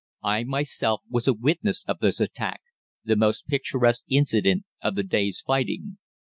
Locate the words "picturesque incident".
3.45-4.63